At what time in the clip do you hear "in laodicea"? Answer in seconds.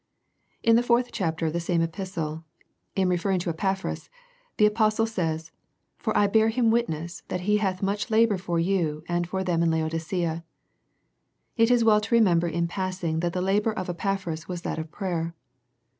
9.61-10.43